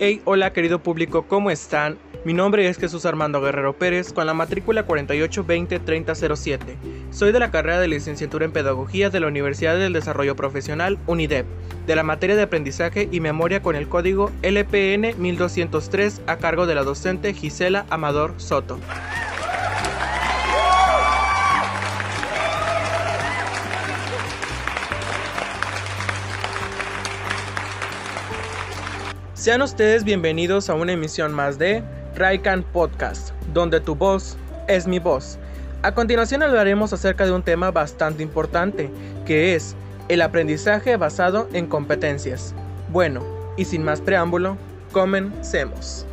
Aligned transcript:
Hey, 0.00 0.22
hola 0.24 0.52
querido 0.52 0.78
público, 0.78 1.24
¿cómo 1.26 1.50
están? 1.50 1.98
Mi 2.24 2.32
nombre 2.32 2.68
es 2.68 2.78
Jesús 2.78 3.04
Armando 3.04 3.40
Guerrero 3.40 3.76
Pérez 3.76 4.12
con 4.12 4.26
la 4.26 4.34
matrícula 4.34 4.86
48203007. 4.86 6.58
Soy 7.10 7.32
de 7.32 7.40
la 7.40 7.50
carrera 7.50 7.80
de 7.80 7.88
licenciatura 7.88 8.44
en 8.44 8.52
Pedagogía 8.52 9.10
de 9.10 9.18
la 9.18 9.26
Universidad 9.26 9.76
del 9.76 9.92
Desarrollo 9.92 10.36
Profesional 10.36 11.00
UNIDEP, 11.08 11.46
de 11.88 11.96
la 11.96 12.04
materia 12.04 12.36
de 12.36 12.42
aprendizaje 12.42 13.08
y 13.10 13.18
memoria 13.18 13.60
con 13.60 13.74
el 13.74 13.88
código 13.88 14.30
LPN 14.42 15.20
1203 15.20 16.22
a 16.28 16.36
cargo 16.36 16.66
de 16.66 16.76
la 16.76 16.84
docente 16.84 17.34
Gisela 17.34 17.84
Amador 17.90 18.34
Soto. 18.36 18.78
Sean 29.48 29.62
ustedes 29.62 30.04
bienvenidos 30.04 30.68
a 30.68 30.74
una 30.74 30.92
emisión 30.92 31.32
más 31.32 31.56
de 31.56 31.82
Raikan 32.14 32.62
Podcast, 32.62 33.30
donde 33.54 33.80
tu 33.80 33.94
voz 33.94 34.36
es 34.66 34.86
mi 34.86 34.98
voz. 34.98 35.38
A 35.80 35.94
continuación 35.94 36.42
hablaremos 36.42 36.92
acerca 36.92 37.24
de 37.24 37.32
un 37.32 37.42
tema 37.42 37.70
bastante 37.70 38.22
importante, 38.22 38.90
que 39.24 39.54
es 39.54 39.74
el 40.10 40.20
aprendizaje 40.20 40.98
basado 40.98 41.48
en 41.54 41.66
competencias. 41.66 42.54
Bueno, 42.92 43.24
y 43.56 43.64
sin 43.64 43.82
más 43.82 44.02
preámbulo, 44.02 44.58
comencemos. 44.92 46.06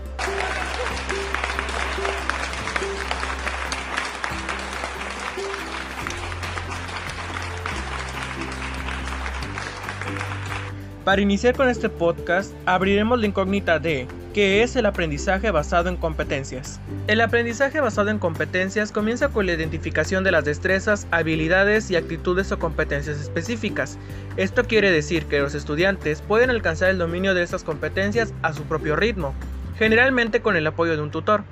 Para 11.06 11.22
iniciar 11.22 11.56
con 11.56 11.70
este 11.70 11.88
podcast, 11.88 12.52
abriremos 12.66 13.20
la 13.20 13.28
incógnita 13.28 13.78
de 13.78 14.08
¿qué 14.34 14.64
es 14.64 14.75
el 14.75 14.88
aprendizaje 14.88 15.52
basado 15.52 15.88
en 15.88 15.98
competencias? 15.98 16.80
El 17.06 17.22
aprendizaje 17.22 17.80
basado 17.80 18.09
en 18.09 18.17
competencias 18.17 18.92
comienza 18.92 19.30
con 19.30 19.45
la 19.45 19.53
identificación 19.53 20.23
de 20.23 20.31
las 20.31 20.45
destrezas, 20.45 21.06
habilidades 21.11 21.92
y 21.92 21.95
actitudes 21.95 22.52
o 22.52 22.58
competencias 22.58 23.22
específicas. 23.22 24.00
Esto 24.36 24.64
quiere 24.64 24.89
decir 24.89 25.28
que 25.28 25.39
los 25.39 25.53
estudiantes 25.53 26.23
pueden 26.23 26.50
alcanzar 26.50 26.89
el 26.89 26.98
dominio 26.98 27.36
de 27.36 27.44
estas 27.44 27.64
competencias 27.64 28.33
a 28.42 28.53
su 28.53 28.64
propio 28.64 28.95
ritmo, 28.95 29.36
generalmente 29.78 30.42
con 30.42 30.56
el 30.56 30.66
apoyo 30.66 30.95
de 30.95 31.03
un 31.03 31.11
tutor. 31.11 31.44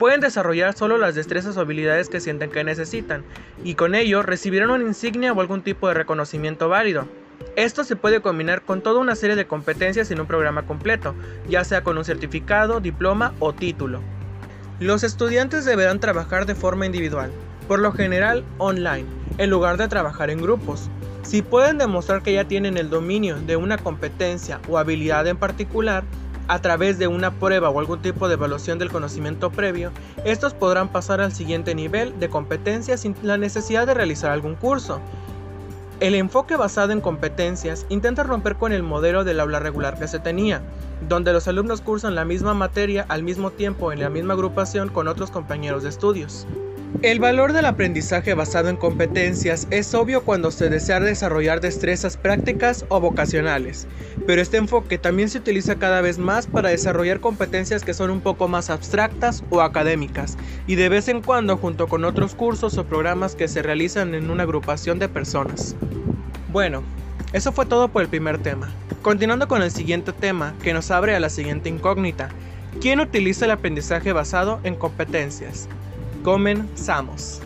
Pueden 0.00 0.20
desarrollar 0.20 0.76
solo 0.76 0.98
las 0.98 1.14
destrezas 1.14 1.56
o 1.56 1.60
habilidades 1.60 2.08
que 2.08 2.18
sienten 2.18 2.50
que 2.50 2.64
necesitan, 2.64 3.22
y 3.62 3.76
con 3.76 3.94
ello 3.94 4.24
recibirán 4.24 4.70
una 4.70 4.82
insignia 4.82 5.32
o 5.32 5.40
algún 5.40 5.62
tipo 5.62 5.86
de 5.86 5.94
reconocimiento 5.94 6.68
válido. 6.68 7.06
Esto 7.56 7.84
se 7.84 7.96
puede 7.96 8.20
combinar 8.20 8.62
con 8.62 8.82
toda 8.82 9.00
una 9.00 9.14
serie 9.14 9.36
de 9.36 9.46
competencias 9.46 10.10
en 10.10 10.20
un 10.20 10.26
programa 10.26 10.66
completo, 10.66 11.14
ya 11.48 11.64
sea 11.64 11.82
con 11.82 11.96
un 11.96 12.04
certificado, 12.04 12.80
diploma 12.80 13.32
o 13.38 13.52
título. 13.52 14.00
Los 14.78 15.04
estudiantes 15.04 15.64
deberán 15.64 16.00
trabajar 16.00 16.44
de 16.44 16.54
forma 16.54 16.84
individual, 16.86 17.30
por 17.66 17.78
lo 17.78 17.92
general 17.92 18.44
online, 18.58 19.06
en 19.38 19.50
lugar 19.50 19.78
de 19.78 19.88
trabajar 19.88 20.30
en 20.30 20.42
grupos. 20.42 20.90
Si 21.22 21.42
pueden 21.42 21.78
demostrar 21.78 22.22
que 22.22 22.34
ya 22.34 22.44
tienen 22.44 22.76
el 22.76 22.90
dominio 22.90 23.36
de 23.36 23.56
una 23.56 23.78
competencia 23.78 24.60
o 24.68 24.78
habilidad 24.78 25.26
en 25.26 25.38
particular, 25.38 26.04
a 26.48 26.60
través 26.60 26.98
de 26.98 27.08
una 27.08 27.32
prueba 27.32 27.70
o 27.70 27.80
algún 27.80 28.00
tipo 28.02 28.28
de 28.28 28.34
evaluación 28.34 28.78
del 28.78 28.92
conocimiento 28.92 29.50
previo, 29.50 29.90
estos 30.24 30.54
podrán 30.54 30.88
pasar 30.88 31.20
al 31.20 31.32
siguiente 31.32 31.74
nivel 31.74 32.18
de 32.20 32.28
competencia 32.28 32.96
sin 32.96 33.16
la 33.22 33.36
necesidad 33.36 33.86
de 33.86 33.94
realizar 33.94 34.30
algún 34.30 34.54
curso. 34.54 35.00
El 35.98 36.14
enfoque 36.14 36.56
basado 36.56 36.92
en 36.92 37.00
competencias 37.00 37.86
intenta 37.88 38.22
romper 38.22 38.56
con 38.56 38.72
el 38.72 38.82
modelo 38.82 39.24
del 39.24 39.40
aula 39.40 39.60
regular 39.60 39.98
que 39.98 40.08
se 40.08 40.18
tenía, 40.18 40.60
donde 41.08 41.32
los 41.32 41.48
alumnos 41.48 41.80
cursan 41.80 42.14
la 42.14 42.26
misma 42.26 42.52
materia 42.52 43.06
al 43.08 43.22
mismo 43.22 43.50
tiempo 43.50 43.90
en 43.92 44.00
la 44.00 44.10
misma 44.10 44.34
agrupación 44.34 44.90
con 44.90 45.08
otros 45.08 45.30
compañeros 45.30 45.84
de 45.84 45.88
estudios. 45.88 46.46
El 47.02 47.20
valor 47.20 47.52
del 47.52 47.66
aprendizaje 47.66 48.32
basado 48.34 48.68
en 48.68 48.76
competencias 48.76 49.68
es 49.70 49.94
obvio 49.94 50.24
cuando 50.24 50.50
se 50.50 50.70
desea 50.70 50.98
desarrollar 50.98 51.60
destrezas 51.60 52.16
prácticas 52.16 52.86
o 52.88 53.00
vocacionales, 53.00 53.86
pero 54.26 54.40
este 54.40 54.56
enfoque 54.56 54.96
también 54.96 55.28
se 55.28 55.38
utiliza 55.38 55.76
cada 55.76 56.00
vez 56.00 56.18
más 56.18 56.46
para 56.46 56.70
desarrollar 56.70 57.20
competencias 57.20 57.84
que 57.84 57.92
son 57.92 58.10
un 58.10 58.22
poco 58.22 58.48
más 58.48 58.70
abstractas 58.70 59.44
o 59.50 59.60
académicas, 59.60 60.38
y 60.66 60.76
de 60.76 60.88
vez 60.88 61.08
en 61.08 61.22
cuando 61.22 61.58
junto 61.58 61.86
con 61.86 62.04
otros 62.04 62.34
cursos 62.34 62.78
o 62.78 62.84
programas 62.84 63.34
que 63.34 63.48
se 63.48 63.62
realizan 63.62 64.14
en 64.14 64.30
una 64.30 64.44
agrupación 64.44 64.98
de 64.98 65.08
personas. 65.08 65.76
Bueno, 66.50 66.82
eso 67.34 67.52
fue 67.52 67.66
todo 67.66 67.88
por 67.88 68.02
el 68.02 68.08
primer 68.08 68.38
tema. 68.38 68.70
Continuando 69.02 69.48
con 69.48 69.60
el 69.60 69.70
siguiente 69.70 70.12
tema, 70.12 70.54
que 70.62 70.72
nos 70.72 70.90
abre 70.90 71.14
a 71.14 71.20
la 71.20 71.28
siguiente 71.28 71.68
incógnita. 71.68 72.30
¿Quién 72.80 73.00
utiliza 73.00 73.44
el 73.44 73.50
aprendizaje 73.50 74.12
basado 74.12 74.60
en 74.62 74.74
competencias? 74.74 75.68
Comenzamos. 76.26 77.40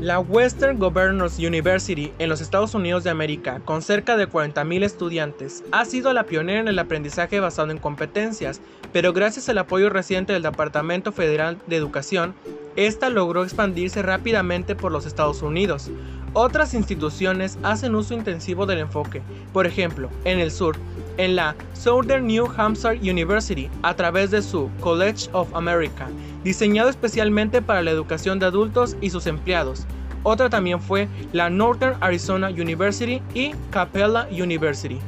La 0.00 0.18
Western 0.18 0.78
Governors 0.78 1.38
University 1.38 2.10
en 2.18 2.30
los 2.30 2.40
Estados 2.40 2.74
Unidos 2.74 3.04
de 3.04 3.10
América, 3.10 3.60
con 3.66 3.82
cerca 3.82 4.16
de 4.16 4.26
40.000 4.26 4.82
estudiantes, 4.82 5.62
ha 5.72 5.84
sido 5.84 6.14
la 6.14 6.24
pionera 6.24 6.60
en 6.60 6.68
el 6.68 6.78
aprendizaje 6.78 7.38
basado 7.38 7.70
en 7.70 7.76
competencias, 7.76 8.62
pero 8.94 9.12
gracias 9.12 9.50
al 9.50 9.58
apoyo 9.58 9.90
reciente 9.90 10.32
del 10.32 10.40
Departamento 10.40 11.12
Federal 11.12 11.58
de 11.66 11.76
Educación, 11.76 12.34
esta 12.76 13.10
logró 13.10 13.44
expandirse 13.44 14.00
rápidamente 14.00 14.74
por 14.74 14.90
los 14.90 15.04
Estados 15.04 15.42
Unidos. 15.42 15.90
Otras 16.32 16.72
instituciones 16.72 17.58
hacen 17.62 17.94
uso 17.94 18.14
intensivo 18.14 18.64
del 18.64 18.78
enfoque, 18.78 19.20
por 19.52 19.66
ejemplo, 19.66 20.08
en 20.24 20.38
el 20.38 20.50
sur, 20.50 20.78
en 21.16 21.36
la 21.36 21.54
Southern 21.72 22.26
New 22.26 22.46
Hampshire 22.56 22.98
University 22.98 23.68
a 23.82 23.94
través 23.94 24.30
de 24.30 24.42
su 24.42 24.70
College 24.80 25.28
of 25.32 25.54
America, 25.54 26.08
diseñado 26.42 26.88
especialmente 26.88 27.62
para 27.62 27.82
la 27.82 27.90
educación 27.90 28.38
de 28.38 28.46
adultos 28.46 28.96
y 29.00 29.10
sus 29.10 29.26
empleados. 29.26 29.86
Otra 30.22 30.48
también 30.48 30.80
fue 30.80 31.08
la 31.32 31.50
Northern 31.50 31.96
Arizona 32.00 32.48
University 32.48 33.20
y 33.34 33.52
Capella 33.70 34.26
University. 34.30 34.98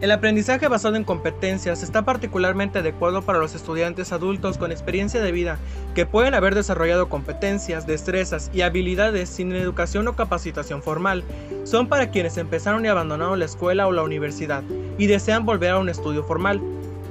El 0.00 0.12
aprendizaje 0.12 0.68
basado 0.68 0.94
en 0.94 1.02
competencias 1.02 1.82
está 1.82 2.04
particularmente 2.04 2.78
adecuado 2.78 3.22
para 3.22 3.40
los 3.40 3.56
estudiantes 3.56 4.12
adultos 4.12 4.56
con 4.56 4.70
experiencia 4.70 5.20
de 5.20 5.32
vida 5.32 5.58
que 5.96 6.06
pueden 6.06 6.34
haber 6.34 6.54
desarrollado 6.54 7.08
competencias, 7.08 7.84
destrezas 7.84 8.48
y 8.54 8.60
habilidades 8.60 9.28
sin 9.28 9.50
educación 9.50 10.06
o 10.06 10.14
capacitación 10.14 10.84
formal. 10.84 11.24
Son 11.64 11.88
para 11.88 12.12
quienes 12.12 12.36
empezaron 12.36 12.84
y 12.84 12.88
abandonaron 12.88 13.40
la 13.40 13.46
escuela 13.46 13.88
o 13.88 13.92
la 13.92 14.04
universidad 14.04 14.62
y 14.98 15.08
desean 15.08 15.44
volver 15.44 15.72
a 15.72 15.78
un 15.80 15.88
estudio 15.88 16.22
formal, 16.22 16.60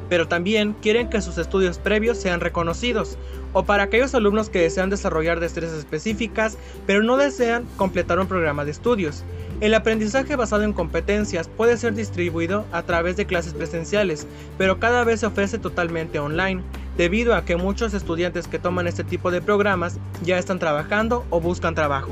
pero 0.09 0.27
también 0.27 0.75
quieren 0.81 1.09
que 1.09 1.21
sus 1.21 1.37
estudios 1.37 1.77
previos 1.77 2.17
sean 2.17 2.39
reconocidos, 2.39 3.17
o 3.53 3.63
para 3.63 3.83
aquellos 3.83 4.13
alumnos 4.13 4.49
que 4.49 4.59
desean 4.59 4.89
desarrollar 4.89 5.39
destrezas 5.39 5.77
específicas, 5.77 6.57
pero 6.85 7.03
no 7.03 7.17
desean 7.17 7.65
completar 7.77 8.19
un 8.19 8.27
programa 8.27 8.65
de 8.65 8.71
estudios. 8.71 9.23
El 9.59 9.73
aprendizaje 9.73 10.35
basado 10.35 10.63
en 10.63 10.73
competencias 10.73 11.47
puede 11.47 11.77
ser 11.77 11.95
distribuido 11.95 12.65
a 12.71 12.83
través 12.83 13.17
de 13.17 13.25
clases 13.25 13.53
presenciales, 13.53 14.27
pero 14.57 14.79
cada 14.79 15.03
vez 15.03 15.21
se 15.21 15.25
ofrece 15.25 15.57
totalmente 15.57 16.19
online, 16.19 16.61
debido 16.97 17.35
a 17.35 17.45
que 17.45 17.55
muchos 17.55 17.93
estudiantes 17.93 18.47
que 18.47 18.59
toman 18.59 18.87
este 18.87 19.03
tipo 19.03 19.31
de 19.31 19.41
programas 19.41 19.97
ya 20.23 20.37
están 20.37 20.59
trabajando 20.59 21.25
o 21.29 21.39
buscan 21.41 21.75
trabajo. 21.75 22.11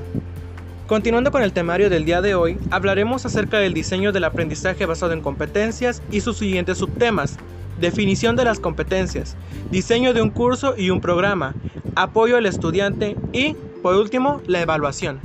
Continuando 0.87 1.31
con 1.31 1.41
el 1.41 1.51
temario 1.51 1.89
del 1.89 2.05
día 2.05 2.21
de 2.21 2.35
hoy, 2.35 2.59
hablaremos 2.69 3.25
acerca 3.25 3.57
del 3.57 3.73
diseño 3.73 4.11
del 4.11 4.23
aprendizaje 4.23 4.85
basado 4.85 5.13
en 5.13 5.21
competencias 5.21 6.03
y 6.11 6.21
sus 6.21 6.37
siguientes 6.37 6.77
subtemas. 6.77 7.37
Definición 7.79 8.35
de 8.35 8.45
las 8.45 8.59
competencias, 8.59 9.35
diseño 9.69 10.13
de 10.13 10.21
un 10.21 10.29
curso 10.29 10.75
y 10.77 10.89
un 10.91 11.01
programa, 11.01 11.55
apoyo 11.95 12.37
al 12.37 12.45
estudiante 12.45 13.17
y, 13.33 13.55
por 13.81 13.95
último, 13.95 14.41
la 14.47 14.61
evaluación. 14.61 15.19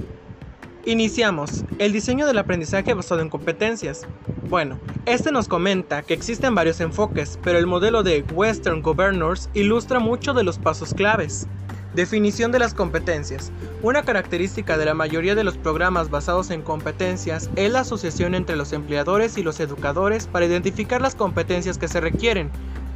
Iniciamos. 0.84 1.64
El 1.78 1.92
diseño 1.92 2.26
del 2.26 2.38
aprendizaje 2.38 2.94
basado 2.94 3.20
en 3.20 3.28
competencias. 3.28 4.06
Bueno, 4.48 4.78
este 5.06 5.30
nos 5.30 5.46
comenta 5.46 6.02
que 6.02 6.14
existen 6.14 6.54
varios 6.54 6.80
enfoques, 6.80 7.38
pero 7.42 7.58
el 7.58 7.66
modelo 7.66 8.02
de 8.02 8.24
Western 8.32 8.82
Governors 8.82 9.48
ilustra 9.54 10.00
mucho 10.00 10.32
de 10.32 10.42
los 10.42 10.58
pasos 10.58 10.94
claves. 10.94 11.46
Definición 11.94 12.52
de 12.52 12.60
las 12.60 12.72
competencias. 12.72 13.50
Una 13.82 14.02
característica 14.02 14.78
de 14.78 14.84
la 14.84 14.94
mayoría 14.94 15.34
de 15.34 15.42
los 15.42 15.56
programas 15.56 16.08
basados 16.08 16.50
en 16.50 16.62
competencias 16.62 17.50
es 17.56 17.72
la 17.72 17.80
asociación 17.80 18.36
entre 18.36 18.54
los 18.54 18.72
empleadores 18.72 19.36
y 19.38 19.42
los 19.42 19.58
educadores 19.58 20.28
para 20.28 20.46
identificar 20.46 21.00
las 21.00 21.16
competencias 21.16 21.78
que 21.78 21.88
se 21.88 22.00
requieren 22.00 22.50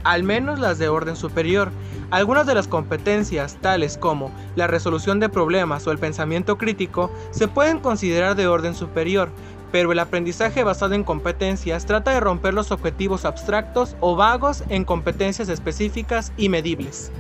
al 0.04 0.22
menos 0.22 0.60
las 0.60 0.78
de 0.78 0.88
orden 0.88 1.16
superior. 1.16 1.70
Algunas 2.10 2.46
de 2.46 2.54
las 2.54 2.68
competencias, 2.68 3.56
tales 3.60 3.98
como 3.98 4.30
la 4.54 4.66
resolución 4.66 5.18
de 5.18 5.30
problemas 5.30 5.86
o 5.86 5.90
el 5.90 5.98
pensamiento 5.98 6.58
crítico, 6.58 7.10
se 7.30 7.48
pueden 7.48 7.80
considerar 7.80 8.36
de 8.36 8.46
orden 8.46 8.74
superior, 8.74 9.30
pero 9.72 9.90
el 9.90 9.98
aprendizaje 9.98 10.62
basado 10.62 10.94
en 10.94 11.02
competencias 11.02 11.86
trata 11.86 12.12
de 12.12 12.20
romper 12.20 12.54
los 12.54 12.70
objetivos 12.70 13.24
abstractos 13.24 13.96
o 14.00 14.14
vagos 14.14 14.62
en 14.68 14.84
competencias 14.84 15.48
específicas 15.48 16.32
y 16.36 16.48
medibles. 16.48 17.10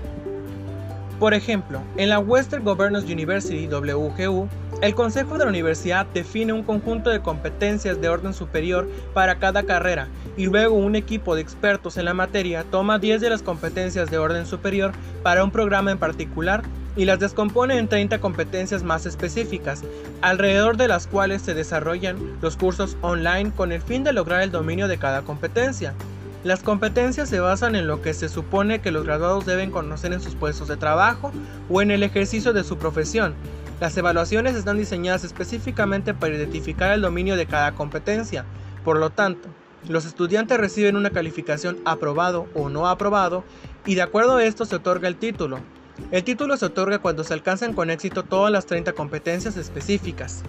Por 1.18 1.32
ejemplo, 1.32 1.80
en 1.96 2.08
la 2.08 2.18
Western 2.18 2.64
Governors 2.64 3.04
University 3.04 3.68
WGU, 3.68 4.48
El 4.82 4.94
Consejo 4.96 5.38
de 5.38 5.44
la 5.44 5.50
Universidad 5.50 6.06
define 6.12 6.52
un 6.52 6.64
conjunto 6.64 7.10
de 7.10 7.20
competencias 7.20 8.00
de 8.00 8.08
orden 8.08 8.34
superior 8.34 8.88
para 9.14 9.38
cada 9.38 9.62
carrera 9.62 10.08
y 10.36 10.46
luego 10.46 10.74
un 10.74 10.96
equipo 10.96 11.36
de 11.36 11.40
expertos 11.40 11.96
en 11.96 12.06
la 12.06 12.14
materia 12.14 12.64
toma 12.64 12.98
10 12.98 13.20
de 13.20 13.30
las 13.30 13.42
competencias 13.42 14.10
de 14.10 14.18
orden 14.18 14.44
superior 14.44 14.92
para 15.22 15.44
un 15.44 15.52
programa 15.52 15.92
en 15.92 15.98
particular 15.98 16.64
y 16.96 17.04
las 17.04 17.20
descompone 17.20 17.78
en 17.78 17.88
30 17.88 18.20
competencias 18.20 18.82
más 18.82 19.06
específicas, 19.06 19.82
alrededor 20.20 20.76
de 20.76 20.88
las 20.88 21.06
cuales 21.06 21.42
se 21.42 21.54
desarrollan 21.54 22.18
los 22.40 22.56
cursos 22.56 22.96
online 23.00 23.52
con 23.52 23.70
el 23.72 23.82
fin 23.82 24.04
de 24.04 24.12
lograr 24.12 24.42
el 24.42 24.50
dominio 24.50 24.88
de 24.88 24.98
cada 24.98 25.22
competencia. 25.22 25.94
Las 26.44 26.62
competencias 26.62 27.30
se 27.30 27.40
basan 27.40 27.74
en 27.74 27.86
lo 27.86 28.02
que 28.02 28.12
se 28.12 28.28
supone 28.28 28.82
que 28.82 28.90
los 28.90 29.04
graduados 29.04 29.46
deben 29.46 29.70
conocer 29.70 30.12
en 30.12 30.20
sus 30.20 30.34
puestos 30.34 30.68
de 30.68 30.76
trabajo 30.76 31.32
o 31.70 31.80
en 31.80 31.90
el 31.90 32.02
ejercicio 32.02 32.52
de 32.52 32.64
su 32.64 32.76
profesión. 32.76 33.34
Las 33.80 33.96
evaluaciones 33.96 34.54
están 34.54 34.76
diseñadas 34.76 35.24
específicamente 35.24 36.12
para 36.12 36.34
identificar 36.34 36.92
el 36.92 37.00
dominio 37.00 37.36
de 37.36 37.46
cada 37.46 37.72
competencia. 37.72 38.44
Por 38.84 38.98
lo 38.98 39.08
tanto, 39.08 39.48
los 39.88 40.04
estudiantes 40.04 40.58
reciben 40.58 40.96
una 40.96 41.08
calificación 41.08 41.78
aprobado 41.86 42.46
o 42.52 42.68
no 42.68 42.88
aprobado 42.88 43.42
y 43.86 43.94
de 43.94 44.02
acuerdo 44.02 44.36
a 44.36 44.44
esto 44.44 44.66
se 44.66 44.76
otorga 44.76 45.08
el 45.08 45.16
título. 45.16 45.60
El 46.10 46.24
título 46.24 46.58
se 46.58 46.66
otorga 46.66 46.98
cuando 46.98 47.24
se 47.24 47.32
alcanzan 47.32 47.72
con 47.72 47.88
éxito 47.88 48.22
todas 48.22 48.52
las 48.52 48.66
30 48.66 48.92
competencias 48.92 49.56
específicas. 49.56 50.42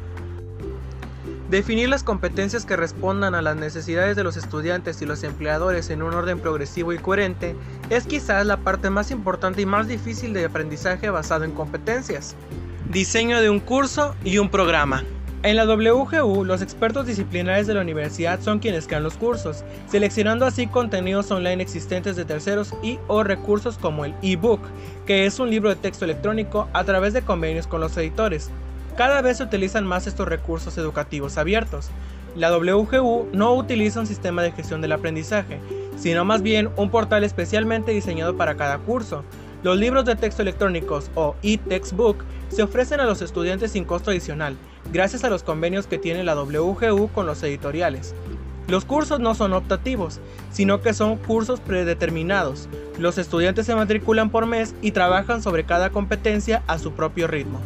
Definir 1.50 1.90
las 1.90 2.02
competencias 2.04 2.66
que 2.66 2.76
respondan 2.76 3.36
a 3.36 3.42
las 3.44 3.56
necesidades 3.56 4.16
de 4.16 4.24
los 4.24 4.36
estudiantes 4.36 5.00
y 5.04 5.06
los 5.06 5.24
empleadores 5.24 5.92
en 5.92 6.02
un 6.02 6.16
orden 6.16 6.40
progresivo 6.40 6.92
y 6.92 6.98
coherente 6.98 7.56
es 7.92 8.08
quizás 8.08 8.48
la 8.48 8.58
parte 8.58 8.90
más 8.90 9.12
importante 9.12 9.62
y 9.62 9.68
más 9.68 9.88
difícil 9.88 10.34
de 10.34 10.46
aprendizaje 10.46 11.12
basado 11.12 11.44
en 11.44 11.52
competencias. 11.52 12.36
Diseño 12.90 13.42
de 13.42 13.52
un 13.52 13.60
curso 13.60 14.16
y 14.24 14.40
un 14.40 14.50
programa. 14.50 15.04
En 15.44 15.58
la 15.58 15.66
WGU, 15.66 16.44
los 16.44 16.64
expertos 16.64 17.06
disciplinares 17.06 17.68
de 17.68 17.76
la 17.76 17.82
universidad 17.82 18.40
son 18.42 18.58
quienes 18.58 18.88
crean 18.88 19.04
los 19.04 19.14
cursos, 19.14 19.64
seleccionando 19.88 20.48
así 20.48 20.66
contenidos 20.66 21.30
online 21.30 21.62
existentes 21.62 22.16
de 22.16 22.26
terceros 22.26 22.74
y 22.82 22.98
o 23.08 23.24
recursos 23.24 23.78
como 23.78 24.06
el 24.06 24.16
ebook, 24.24 24.62
que 25.06 25.28
es 25.28 25.38
un 25.38 25.52
libro 25.52 25.70
de 25.70 25.76
texto 25.76 26.06
electrónico 26.06 26.68
a 26.74 26.84
través 26.84 27.14
de 27.14 27.22
convenios 27.22 27.68
con 27.68 27.82
los 27.82 27.96
editores. 27.98 28.50
Cada 28.96 29.22
vez 29.22 29.38
se 29.38 29.44
utilizan 29.44 29.86
más 29.86 30.08
estos 30.08 30.26
recursos 30.26 30.78
educativos 30.78 31.38
abiertos. 31.38 31.90
La 32.36 32.56
WGU 32.56 33.28
no 33.34 33.54
utiliza 33.54 34.00
un 34.00 34.08
sistema 34.08 34.42
de 34.42 34.54
gestión 34.54 34.80
del 34.80 34.94
aprendizaje, 34.94 35.60
sino 35.98 36.24
más 36.24 36.42
bien 36.42 36.70
un 36.78 36.90
portal 36.90 37.26
especialmente 37.26 37.92
diseñado 37.92 38.38
para 38.38 38.56
cada 38.56 38.78
curso. 38.78 39.24
Los 39.64 39.78
libros 39.78 40.06
de 40.06 40.16
texto 40.16 40.42
electrónicos 40.42 41.12
o 41.16 41.36
e-textbook 41.44 42.24
se 42.48 42.64
ofrecen 42.64 43.02
a 43.02 43.06
los 43.06 43.22
estudiantes 43.22 43.72
sin 43.72 43.84
costo 43.84 44.12
adicional 44.12 44.56
gracias 44.94 45.26
a 45.26 45.30
los 45.30 45.44
convenios 45.44 45.88
que 45.88 45.98
tiene 45.98 46.24
la 46.24 46.36
WGU 46.36 47.10
con 47.10 47.26
los 47.26 47.44
editoriales. 47.44 48.16
Los 48.68 48.86
cursos 48.86 49.20
no 49.20 49.36
son 49.36 49.52
optativos, 49.54 50.22
sino 50.52 50.82
que 50.82 50.94
son 50.94 51.18
cursos 51.18 51.60
predeterminados. 51.60 52.70
Los 52.98 53.18
estudiantes 53.18 53.66
se 53.66 53.76
matriculan 53.76 54.30
por 54.30 54.46
mes 54.46 54.74
y 54.82 54.92
trabajan 54.92 55.44
sobre 55.44 55.66
cada 55.66 55.90
competencia 55.90 56.64
a 56.68 56.80
su 56.80 56.94
propio 56.94 57.28
ritmo. 57.28 57.60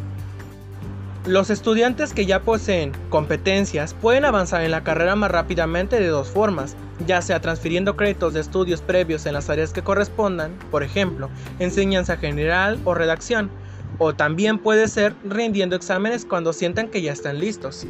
Los 1.26 1.50
estudiantes 1.50 2.14
que 2.14 2.24
ya 2.24 2.40
poseen 2.40 2.92
competencias 3.10 3.92
pueden 3.92 4.24
avanzar 4.24 4.62
en 4.62 4.70
la 4.70 4.82
carrera 4.82 5.16
más 5.16 5.30
rápidamente 5.30 6.00
de 6.00 6.06
dos 6.06 6.30
formas, 6.30 6.76
ya 7.06 7.20
sea 7.20 7.42
transfiriendo 7.42 7.94
créditos 7.94 8.32
de 8.32 8.40
estudios 8.40 8.80
previos 8.80 9.26
en 9.26 9.34
las 9.34 9.50
áreas 9.50 9.74
que 9.74 9.82
correspondan, 9.82 10.52
por 10.70 10.82
ejemplo, 10.82 11.28
enseñanza 11.58 12.16
general 12.16 12.80
o 12.86 12.94
redacción, 12.94 13.50
o 13.98 14.14
también 14.14 14.58
puede 14.58 14.88
ser 14.88 15.14
rindiendo 15.22 15.76
exámenes 15.76 16.24
cuando 16.24 16.54
sientan 16.54 16.88
que 16.88 17.02
ya 17.02 17.12
están 17.12 17.38
listos. 17.38 17.86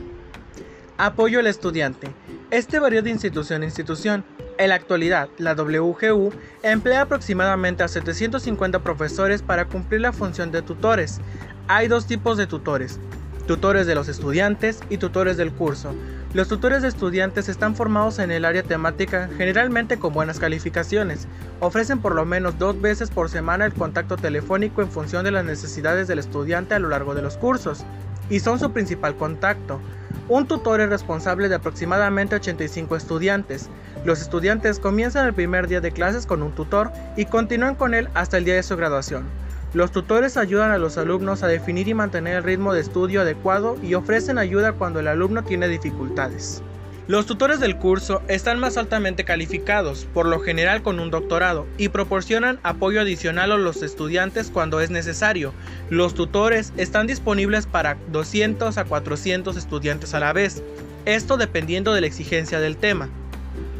Apoyo 0.99 1.39
al 1.39 1.47
estudiante. 1.47 2.09
Este 2.51 2.81
varía 2.81 3.01
de 3.01 3.11
institución 3.11 3.63
a 3.63 3.67
institución. 3.67 4.25
En 4.59 4.71
la 4.71 4.75
actualidad, 4.75 5.29
la 5.39 5.55
WGU 5.55 6.33
emplea 6.65 7.03
aproximadamente 7.03 7.85
a 7.85 7.89
750 7.89 8.81
profesores 8.81 9.41
para 9.41 9.67
cumplir 9.67 10.01
la 10.01 10.13
función 10.13 10.51
de 10.51 10.63
tutores. 10.63 11.21
Hay 11.69 11.87
dos 11.87 12.07
tipos 12.07 12.37
de 12.37 12.49
tutores, 12.49 12.99
tutores 13.47 13.87
de 13.87 13.95
los 13.95 14.09
estudiantes 14.09 14.81
y 14.89 14.99
tutores 14.99 15.37
del 15.37 15.53
curso. 15.53 15.95
Los 16.33 16.49
tutores 16.49 16.83
de 16.83 16.89
estudiantes 16.89 17.49
están 17.49 17.75
formados 17.75 18.19
en 18.19 18.31
el 18.31 18.45
área 18.45 18.63
temática 18.63 19.29
generalmente 19.37 19.99
con 19.99 20.13
buenas 20.13 20.39
calificaciones. 20.39 21.27
Ofrecen 21.59 22.01
por 22.01 22.15
lo 22.15 22.25
menos 22.25 22.59
dos 22.59 22.81
veces 22.81 23.11
por 23.11 23.29
semana 23.29 23.65
el 23.65 23.75
contacto 23.75 24.17
telefónico 24.17 24.83
en 24.83 24.91
función 24.91 25.25
de 25.25 25.33
las 25.33 25.45
necesidades 25.45 26.07
del 26.07 26.21
estudiante 26.21 26.75
a 26.75 26.79
lo 26.79 26.89
largo 26.89 27.15
de 27.15 27.23
los 27.23 27.37
cursos 27.37 27.85
y 28.29 28.41
son 28.41 28.61
su 28.61 28.73
principal 28.73 29.17
contacto. 29.17 29.81
Un 30.29 30.47
tutor 30.47 30.81
es 30.81 30.89
responsable 30.89 31.49
de 31.49 31.57
aproximadamente 31.57 32.37
85 32.37 32.95
estudiantes. 32.95 33.69
Los 34.05 34.21
estudiantes 34.21 34.79
comienzan 34.79 35.27
el 35.27 35.35
primer 35.35 35.67
día 35.67 35.81
de 35.81 35.91
clases 35.91 36.27
con 36.27 36.43
un 36.43 36.53
tutor 36.53 36.93
y 37.17 37.25
continúan 37.25 37.75
con 37.75 37.95
él 37.95 38.09
hasta 38.15 38.39
el 38.39 38.45
día 38.45 38.55
de 38.55 38.63
su 38.63 38.77
graduación. 38.77 39.25
Los 39.73 39.93
tutores 39.93 40.37
ayudan 40.37 40.73
a 40.73 40.79
los 40.79 40.99
alumnos 40.99 41.45
a 41.45 41.47
definir 41.47 41.87
y 41.87 41.95
mantener 41.95 42.39
el 42.39 42.43
ritmo 42.43 42.73
de 42.73 42.81
estudio 42.81 43.21
adecuado 43.21 43.77
y 43.81 43.95
ofrecen 43.95 44.37
ayuda 44.37 44.73
cuando 44.73 44.99
el 44.99 45.07
alumno 45.07 45.45
tiene 45.45 45.69
dificultades. 45.69 46.61
Los 47.07 47.27
tutores 47.27 47.61
del 47.61 47.77
curso 47.77 48.21
están 48.27 48.59
más 48.59 48.77
altamente 48.77 49.25
calificados, 49.25 50.09
por 50.13 50.27
lo 50.27 50.41
general 50.41 50.83
con 50.83 50.99
un 50.99 51.11
doctorado, 51.11 51.69
y 51.79 51.89
proporcionan 51.89 52.59
apoyo 52.65 53.01
adicional 53.01 53.53
a 53.53 53.57
los 53.59 53.83
estudiantes 53.83 54.51
cuando 54.51 54.81
es 54.81 54.91
necesario. 54.91 55.53
Los 55.89 56.15
tutores 56.15 56.73
están 56.77 57.07
disponibles 57.07 57.67
para 57.67 57.97
200 58.11 58.77
a 58.77 58.85
400 58.85 59.57
estudiantes 59.57 60.15
a 60.15 60.21
la 60.21 60.33
vez, 60.33 60.65
esto 61.05 61.37
dependiendo 61.37 61.95
de 61.95 62.01
la 62.01 62.09
exigencia 62.09 62.59
del 62.59 62.77
tema. 62.77 63.09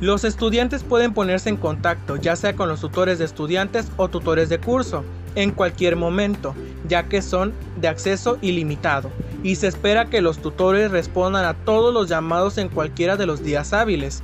Los 0.01 0.23
estudiantes 0.23 0.85
pueden 0.85 1.15
ponerse 1.15 1.49
en 1.49 1.57
contacto 1.57 2.17
ya 2.17 2.37
sea 2.37 2.55
con 2.55 2.69
los 2.69 2.81
tutores 2.81 3.19
de 3.19 3.25
estudiantes 3.25 3.89
o 3.97 4.09
tutores 4.09 4.49
de 4.49 4.59
curso 4.59 5.05
en 5.35 5.51
cualquier 5.51 5.97
momento, 5.97 6.55
ya 6.89 7.05
que 7.05 7.23
son 7.23 7.53
de 7.77 7.89
acceso 7.89 8.39
ilimitado 8.41 9.11
y 9.43 9.57
se 9.57 9.69
espera 9.69 10.07
que 10.11 10.21
los 10.21 10.39
tutores 10.39 10.91
respondan 10.91 11.45
a 11.45 11.55
todos 11.55 11.95
los 11.95 12.09
llamados 12.09 12.59
en 12.59 12.69
cualquiera 12.69 13.17
de 13.17 13.27
los 13.27 13.43
días 13.43 13.73
hábiles. 13.73 14.23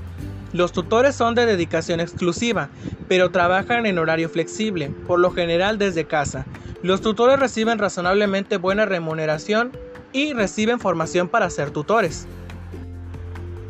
Los 0.53 0.73
tutores 0.73 1.15
son 1.15 1.35
de 1.35 1.47
dedicación 1.47 2.01
exclusiva, 2.01 2.69
pero 3.09 3.31
trabajan 3.31 3.87
en 3.87 3.99
horario 3.99 4.29
flexible, 4.29 4.91
por 5.07 5.19
lo 5.19 5.31
general 5.31 5.79
desde 5.79 6.07
casa. 6.07 6.47
Los 6.83 7.01
tutores 7.01 7.39
reciben 7.39 7.79
razonablemente 7.79 8.57
buena 8.59 8.85
remuneración 8.85 9.73
y 10.13 10.33
reciben 10.33 10.81
formación 10.81 11.29
para 11.29 11.51
ser 11.51 11.71
tutores. 11.71 12.27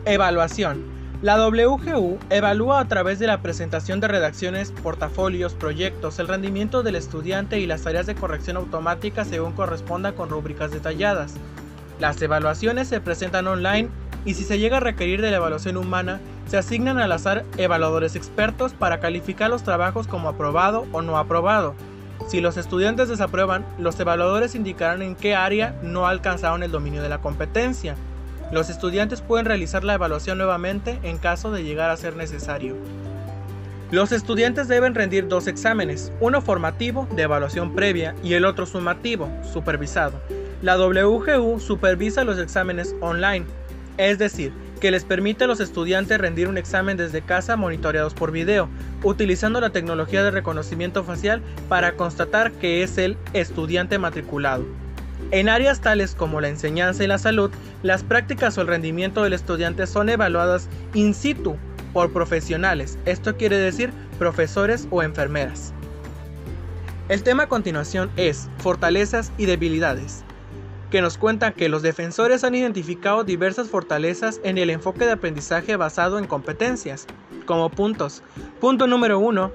Evaluación. 0.04 0.95
La 1.22 1.48
WGU 1.48 2.18
evalúa 2.28 2.78
a 2.78 2.88
través 2.88 3.18
de 3.18 3.26
la 3.26 3.40
presentación 3.40 4.00
de 4.00 4.08
redacciones, 4.08 4.70
portafolios, 4.70 5.54
proyectos, 5.54 6.18
el 6.18 6.28
rendimiento 6.28 6.82
del 6.82 6.94
estudiante 6.94 7.58
y 7.58 7.66
las 7.66 7.82
tareas 7.82 8.04
de 8.04 8.14
corrección 8.14 8.58
automática 8.58 9.24
según 9.24 9.52
corresponda 9.52 10.12
con 10.12 10.28
rúbricas 10.28 10.72
detalladas. 10.72 11.34
Las 11.98 12.20
evaluaciones 12.20 12.88
se 12.88 13.00
presentan 13.00 13.46
online 13.46 13.88
y 14.26 14.34
si 14.34 14.44
se 14.44 14.58
llega 14.58 14.76
a 14.76 14.80
requerir 14.80 15.22
de 15.22 15.30
la 15.30 15.38
evaluación 15.38 15.78
humana, 15.78 16.20
se 16.48 16.58
asignan 16.58 16.98
al 16.98 17.12
azar 17.12 17.46
evaluadores 17.56 18.14
expertos 18.14 18.74
para 18.74 19.00
calificar 19.00 19.48
los 19.48 19.62
trabajos 19.62 20.06
como 20.06 20.28
aprobado 20.28 20.84
o 20.92 21.00
no 21.00 21.16
aprobado. 21.16 21.74
Si 22.28 22.42
los 22.42 22.58
estudiantes 22.58 23.08
desaprueban, 23.08 23.64
los 23.78 23.98
evaluadores 23.98 24.54
indicarán 24.54 25.00
en 25.00 25.16
qué 25.16 25.34
área 25.34 25.76
no 25.82 26.06
alcanzaron 26.06 26.62
el 26.62 26.72
dominio 26.72 27.00
de 27.00 27.08
la 27.08 27.22
competencia. 27.22 27.96
Los 28.52 28.70
estudiantes 28.70 29.22
pueden 29.22 29.46
realizar 29.46 29.82
la 29.82 29.94
evaluación 29.94 30.38
nuevamente 30.38 31.00
en 31.02 31.18
caso 31.18 31.50
de 31.50 31.64
llegar 31.64 31.90
a 31.90 31.96
ser 31.96 32.14
necesario. 32.14 32.76
Los 33.90 34.12
estudiantes 34.12 34.68
deben 34.68 34.94
rendir 34.94 35.26
dos 35.26 35.48
exámenes, 35.48 36.12
uno 36.20 36.40
formativo 36.40 37.08
de 37.14 37.22
evaluación 37.22 37.74
previa 37.74 38.14
y 38.22 38.34
el 38.34 38.44
otro 38.44 38.66
sumativo, 38.66 39.28
supervisado. 39.52 40.20
La 40.62 40.78
WGU 40.78 41.58
supervisa 41.58 42.24
los 42.24 42.38
exámenes 42.38 42.94
online, 43.00 43.46
es 43.96 44.18
decir, 44.18 44.52
que 44.80 44.90
les 44.90 45.04
permite 45.04 45.44
a 45.44 45.46
los 45.46 45.60
estudiantes 45.60 46.18
rendir 46.18 46.48
un 46.48 46.58
examen 46.58 46.96
desde 46.96 47.22
casa 47.22 47.56
monitoreados 47.56 48.14
por 48.14 48.30
video, 48.30 48.68
utilizando 49.02 49.60
la 49.60 49.70
tecnología 49.70 50.22
de 50.22 50.30
reconocimiento 50.30 51.02
facial 51.02 51.42
para 51.68 51.92
constatar 51.92 52.52
que 52.52 52.82
es 52.82 52.98
el 52.98 53.16
estudiante 53.32 53.98
matriculado. 53.98 54.64
En 55.32 55.48
áreas 55.48 55.80
tales 55.80 56.14
como 56.14 56.40
la 56.40 56.48
enseñanza 56.48 57.02
y 57.02 57.08
la 57.08 57.18
salud, 57.18 57.50
las 57.82 58.04
prácticas 58.04 58.56
o 58.56 58.60
el 58.60 58.68
rendimiento 58.68 59.24
del 59.24 59.32
estudiante 59.32 59.86
son 59.86 60.08
evaluadas 60.08 60.68
in 60.94 61.14
situ 61.14 61.56
por 61.92 62.12
profesionales, 62.12 62.98
esto 63.06 63.36
quiere 63.36 63.56
decir 63.56 63.90
profesores 64.18 64.86
o 64.90 65.02
enfermeras. 65.02 65.72
El 67.08 67.22
tema 67.22 67.44
a 67.44 67.48
continuación 67.48 68.10
es 68.16 68.48
fortalezas 68.58 69.32
y 69.38 69.46
debilidades, 69.46 70.22
que 70.90 71.00
nos 71.00 71.18
cuentan 71.18 71.54
que 71.54 71.68
los 71.68 71.82
defensores 71.82 72.44
han 72.44 72.54
identificado 72.54 73.24
diversas 73.24 73.68
fortalezas 73.68 74.40
en 74.44 74.58
el 74.58 74.70
enfoque 74.70 75.06
de 75.06 75.12
aprendizaje 75.12 75.76
basado 75.76 76.18
en 76.18 76.26
competencias, 76.26 77.06
como 77.46 77.70
puntos. 77.70 78.22
Punto 78.60 78.86
número 78.86 79.18
1 79.18 79.52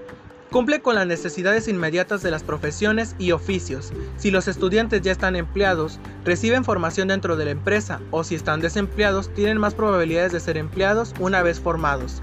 Cumple 0.52 0.82
con 0.82 0.96
las 0.96 1.08
necesidades 1.08 1.70
inmediatas 1.70 2.22
de 2.22 2.30
las 2.30 2.44
profesiones 2.44 3.16
y 3.18 3.32
oficios. 3.32 3.94
Si 4.18 4.32
los 4.32 4.50
estudiantes 4.50 5.02
ya 5.02 5.14
están 5.14 5.38
empleados, 5.38 5.98
reciben 6.26 6.66
formación 6.66 7.08
dentro 7.08 7.38
de 7.38 7.46
la 7.46 7.52
empresa 7.52 8.02
o 8.12 8.26
si 8.26 8.36
están 8.36 8.60
desempleados, 8.60 9.34
tienen 9.34 9.60
más 9.60 9.74
probabilidades 9.74 10.34
de 10.34 10.42
ser 10.42 10.58
empleados 10.58 11.14
una 11.22 11.42
vez 11.42 11.62
formados. 11.62 12.22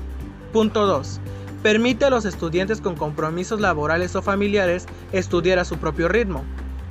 Punto 0.53 0.87
2. 0.87 1.21
Permite 1.63 2.05
a 2.05 2.11
los 2.11 2.27
estudiantes 2.27 2.83
con 2.83 2.97
compromisos 2.97 3.63
laborales 3.63 4.15
o 4.15 4.21
familiares 4.21 4.85
estudiar 5.13 5.59
a 5.59 5.65
su 5.65 5.79
propio 5.79 6.09
ritmo. 6.09 6.45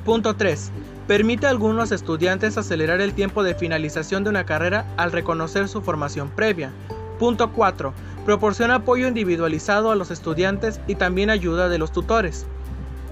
Punto 0.06 0.36
3. 0.36 0.72
Permite 1.08 1.46
a 1.46 1.52
algunos 1.52 1.92
estudiantes 1.92 2.58
acelerar 2.58 3.00
el 3.00 3.14
tiempo 3.14 3.44
de 3.44 3.54
finalización 3.54 4.24
de 4.24 4.32
una 4.32 4.48
carrera 4.48 4.92
al 4.98 5.12
reconocer 5.12 5.68
su 5.68 5.84
formación 5.84 6.32
previa. 6.32 6.72
Punto 7.20 7.52
4 7.52 7.94
Proporciona 8.28 8.76
apoyo 8.76 9.08
individualizado 9.08 9.90
a 9.90 9.96
los 9.96 10.12
estudiantes 10.12 10.82
y 10.86 10.96
también 10.96 11.30
ayuda 11.30 11.70
de 11.70 11.78
los 11.78 11.94
tutores. 11.94 12.46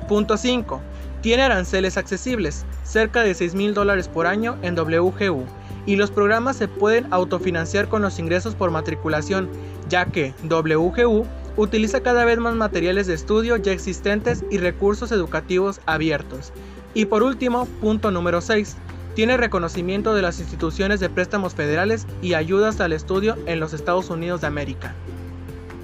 Punto 0.10 0.36
5. 0.36 0.81
Tiene 1.22 1.43
aranceles 1.43 1.95
accesibles, 1.95 2.65
cerca 2.84 3.22
de 3.22 3.34
6 3.34 3.55
mil 3.55 3.74
dólares 3.74 4.10
por 4.10 4.27
año 4.27 4.57
en 4.62 4.77
WGU, 4.77 5.45
y 5.86 5.95
los 5.95 6.12
programas 6.12 6.57
se 6.57 6.67
pueden 6.67 7.07
autofinanciar 7.13 7.88
con 7.88 8.01
los 8.01 8.19
ingresos 8.19 8.55
por 8.55 8.72
matriculación, 8.72 9.48
ya 9.88 10.05
que 10.05 10.34
WGU 10.50 11.25
utiliza 11.55 12.01
cada 12.01 12.25
vez 12.25 12.38
más 12.38 12.55
materiales 12.55 13.07
de 13.07 13.13
estudio 13.13 13.55
ya 13.55 13.72
existentes 13.72 14.43
y 14.51 14.57
recursos 14.57 15.13
educativos 15.13 15.79
abiertos. 15.86 16.51
Y 16.93 17.05
por 17.05 17.24
último, 17.24 17.67
punto 17.79 18.12
número 18.12 18.41
6. 18.41 18.75
Tiene 19.15 19.38
reconocimiento 19.38 20.13
de 20.13 20.22
las 20.22 20.41
instituciones 20.41 21.00
de 21.00 21.10
préstamos 21.10 21.55
federales 21.55 22.05
y 22.22 22.34
ayudas 22.34 22.81
al 22.81 22.91
estudio 22.91 23.38
en 23.45 23.62
los 23.62 23.72
Estados 23.72 24.10
Unidos 24.10 24.41
de 24.41 24.48
América. 24.48 24.93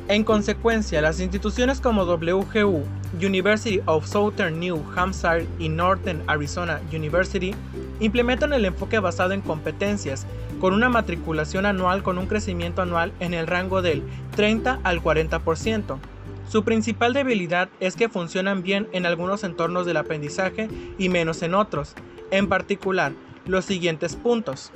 En 0.10 0.26
consecuencia, 0.26 1.00
las 1.00 1.22
instituciones 1.22 1.80
como 1.80 2.04
WGU, 2.04 2.84
University 3.22 3.80
of 3.86 4.06
Southern 4.06 4.60
New 4.60 4.84
Hampshire 4.98 5.48
y 5.60 5.70
Northern 5.70 6.22
Arizona 6.28 6.82
University 6.92 7.56
implementan 8.02 8.52
el 8.52 8.66
enfoque 8.66 9.00
basado 9.00 9.32
en 9.32 9.40
competencias, 9.40 10.28
con 10.60 10.74
una 10.74 10.90
matriculación 10.90 11.66
anual 11.66 12.04
con 12.04 12.18
un 12.18 12.28
crecimiento 12.28 12.82
anual 12.82 13.14
en 13.22 13.34
el 13.34 13.48
rango 13.48 13.82
del 13.82 14.04
30 14.36 14.82
al 14.84 15.02
40%. 15.02 15.98
Su 16.50 16.66
principal 16.66 17.14
debilidad 17.14 17.70
es 17.80 17.96
que 17.96 18.10
funcionan 18.10 18.62
bien 18.62 18.90
en 18.92 19.06
algunos 19.06 19.46
entornos 19.46 19.86
del 19.86 19.96
aprendizaje 19.96 20.68
y 20.98 21.08
menos 21.08 21.44
en 21.44 21.56
otros, 21.56 21.96
en 22.32 22.48
particular, 22.48 23.14
los 23.46 23.66
siguientes 23.66 24.16
puntos. 24.16 24.72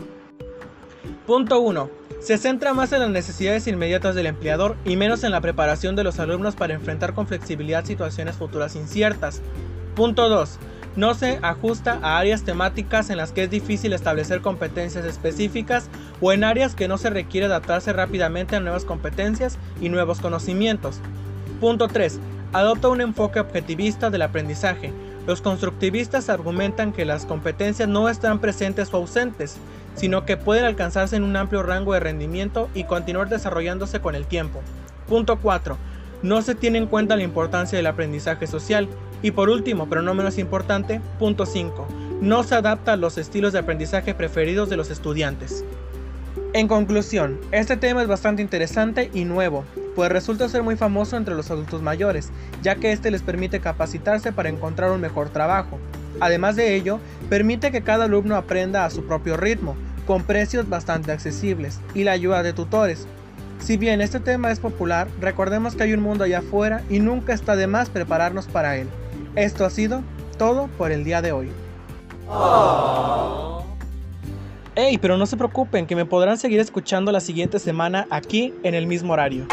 Punto 1.26 1.60
1. 1.60 1.90
Se 2.20 2.38
centra 2.38 2.74
más 2.74 2.92
en 2.92 3.00
las 3.00 3.10
necesidades 3.10 3.68
inmediatas 3.68 4.16
del 4.16 4.28
empleador 4.28 4.76
y 4.86 4.96
menos 4.96 5.24
en 5.24 5.32
la 5.32 5.42
preparación 5.42 5.96
de 5.96 6.04
los 6.04 6.20
alumnos 6.20 6.56
para 6.56 6.74
enfrentar 6.74 7.14
con 7.14 7.28
flexibilidad 7.28 7.86
situaciones 7.86 8.36
futuras 8.36 8.76
inciertas. 8.76 9.42
Punto 9.96 10.30
2. 10.30 10.60
No 10.96 11.14
se 11.14 11.40
ajusta 11.42 12.00
a 12.02 12.20
áreas 12.20 12.44
temáticas 12.44 13.10
en 13.10 13.18
las 13.18 13.32
que 13.32 13.44
es 13.44 13.50
difícil 13.50 13.92
establecer 13.92 14.42
competencias 14.42 15.04
específicas 15.04 15.90
o 16.22 16.32
en 16.32 16.44
áreas 16.44 16.74
que 16.74 16.88
no 16.88 16.98
se 16.98 17.10
requiere 17.10 17.48
adaptarse 17.48 17.92
rápidamente 17.92 18.56
a 18.56 18.60
nuevas 18.60 18.86
competencias 18.86 19.58
y 19.82 19.90
nuevos 19.90 20.22
conocimientos. 20.22 21.02
Punto 21.60 21.88
3. 21.88 22.20
Adopta 22.54 22.88
un 22.88 23.02
enfoque 23.02 23.40
objetivista 23.40 24.10
del 24.10 24.22
aprendizaje. 24.22 24.94
Los 25.27 25.41
constructivistas 25.41 26.29
argumentan 26.29 26.94
que 26.94 27.05
las 27.05 27.25
competencias 27.25 27.89
no 27.89 28.10
están 28.10 28.39
presentes 28.39 28.94
o 28.94 28.98
ausentes, 28.98 29.58
sino 29.96 30.25
que 30.25 30.38
pueden 30.38 30.65
alcanzarse 30.65 31.15
en 31.15 31.24
un 31.24 31.36
amplio 31.36 31.63
rango 31.63 31.94
de 31.94 32.00
rendimiento 32.00 32.70
y 32.75 32.84
continuar 32.84 33.29
desarrollándose 33.29 34.01
con 34.01 34.13
el 34.13 34.25
tiempo. 34.25 34.62
Punto 35.08 35.39
4. 35.39 35.77
No 36.22 36.41
se 36.41 36.55
tiene 36.55 36.77
en 36.77 36.88
cuenta 36.88 37.15
la 37.15 37.24
importancia 37.24 37.77
del 37.77 37.88
aprendizaje 37.88 38.46
social. 38.46 38.88
Y 39.22 39.32
por 39.32 39.50
último, 39.50 39.88
pero 39.89 40.03
no 40.03 40.13
menos 40.13 40.38
importante, 40.38 41.01
punto 41.17 41.46
5. 41.46 41.88
No 42.22 42.44
se 42.44 42.55
adapta 42.55 42.94
a 42.94 42.98
los 42.98 43.17
estilos 43.17 43.53
de 43.53 43.60
aprendizaje 43.60 44.13
preferidos 44.13 44.70
de 44.70 44.77
los 44.77 44.91
estudiantes. 44.91 45.65
En 46.56 46.70
conclusión, 46.70 47.38
este 47.52 47.76
tema 47.76 48.02
es 48.02 48.08
bastante 48.08 48.42
interesante 48.42 49.12
y 49.14 49.26
nuevo, 49.26 49.66
pues 49.94 50.10
resulta 50.10 50.48
ser 50.48 50.64
muy 50.64 50.78
famoso 50.78 51.18
entre 51.18 51.36
los 51.36 51.52
adultos 51.52 51.82
mayores, 51.82 52.30
ya 52.64 52.76
que 52.78 52.94
este 52.94 53.12
les 53.12 53.22
permite 53.22 53.60
capacitarse 53.60 54.32
para 54.32 54.48
encontrar 54.48 54.92
un 54.92 55.02
mejor 55.02 55.28
trabajo. 55.28 55.80
Además 56.22 56.56
de 56.56 56.74
ello, 56.74 57.02
permite 57.28 57.74
que 57.74 57.82
cada 57.82 58.06
alumno 58.06 58.38
aprenda 58.38 58.86
a 58.86 58.90
su 58.90 59.06
propio 59.06 59.36
ritmo, 59.36 59.76
con 60.08 60.24
precios 60.24 60.70
bastante 60.70 61.12
accesibles 61.12 61.82
y 61.94 62.06
la 62.06 62.14
ayuda 62.14 62.42
de 62.42 62.54
tutores. 62.54 63.06
Si 63.60 63.76
bien 63.76 64.00
este 64.00 64.22
tema 64.22 64.50
es 64.50 64.62
popular, 64.62 65.10
recordemos 65.20 65.76
que 65.76 65.84
hay 65.84 65.92
un 65.92 66.04
mundo 66.04 66.24
allá 66.24 66.40
afuera 66.40 66.84
y 66.90 67.00
nunca 67.00 67.34
está 67.34 67.58
de 67.58 67.68
más 67.68 67.90
prepararnos 67.90 68.46
para 68.46 68.78
él. 68.78 68.88
Esto 69.36 69.66
ha 69.66 69.70
sido 69.70 70.04
todo 70.38 70.70
por 70.78 70.94
el 70.94 71.04
día 71.04 71.22
de 71.22 71.34
hoy. 71.34 71.50
Hey, 74.77 74.98
pero 74.98 75.17
no 75.17 75.25
se 75.25 75.38
preocupen 75.38 75.88
que 75.88 75.96
me 75.96 76.05
podrán 76.05 76.38
seguir 76.38 76.60
escuchando 76.60 77.10
la 77.13 77.22
siguiente 77.22 77.60
semana 77.60 78.08
aquí 78.10 78.53
en 78.63 78.75
el 78.75 78.88
mismo 78.88 79.13
horario. 79.13 79.48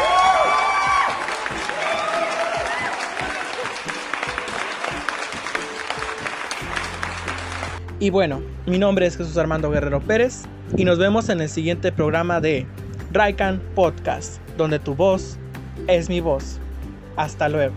Y 8.01 8.09
bueno, 8.09 8.41
mi 8.65 8.77
nombre 8.77 9.05
es 9.05 9.15
Jesús 9.15 9.37
Armando 9.37 9.71
Guerrero 9.71 10.01
Pérez 10.01 10.43
y 10.75 10.83
nos 10.83 10.99
vemos 10.99 11.29
en 11.29 11.39
el 11.39 11.47
siguiente 11.47 11.93
programa 11.93 12.41
de 12.41 12.67
Raikan 13.13 13.61
Podcast, 13.75 14.41
donde 14.57 14.77
tu 14.77 14.93
voz 14.93 15.37
es 15.87 16.09
mi 16.09 16.19
voz. 16.19 16.59
Hasta 17.15 17.47
luego. 17.47 17.73